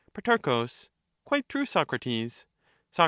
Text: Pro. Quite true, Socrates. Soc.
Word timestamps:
Pro. 0.13 0.67
Quite 1.25 1.47
true, 1.47 1.67
Socrates. 1.67 2.47
Soc. 2.89 2.99